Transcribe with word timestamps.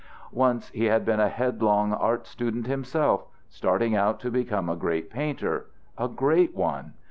Once 0.33 0.69
he 0.69 0.85
had 0.85 1.05
been 1.05 1.19
a 1.19 1.29
headlong 1.29 1.93
art 1.93 2.25
student 2.25 2.65
himself, 2.65 3.27
starting 3.49 3.95
out 3.95 4.19
to 4.19 4.31
become 4.31 4.67
a 4.67 4.75
great 4.75 5.11
painter, 5.11 5.67
a 5.95 6.07
great 6.07 6.55
one. 6.55 6.93